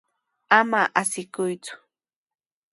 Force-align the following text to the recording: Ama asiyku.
Ama 0.59 0.81
asiyku. 1.01 1.43